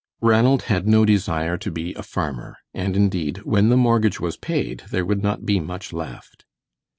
Ranald 0.19 0.63
had 0.63 0.87
no 0.87 1.05
desire 1.05 1.59
to 1.59 1.69
be 1.69 1.93
a 1.93 2.01
farmer, 2.01 2.57
and 2.73 2.95
indeed, 2.97 3.41
when 3.43 3.69
the 3.69 3.77
mortgage 3.77 4.19
was 4.19 4.35
paid 4.35 4.81
there 4.89 5.05
would 5.05 5.21
not 5.21 5.45
be 5.45 5.59
much 5.59 5.93
left. 5.93 6.43